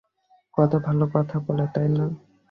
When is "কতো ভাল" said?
0.57-0.99